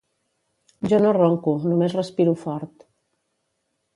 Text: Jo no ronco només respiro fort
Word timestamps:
Jo 0.93 0.99
no 1.03 1.11
ronco 1.17 1.53
només 1.73 1.95
respiro 1.99 2.35
fort 2.47 2.87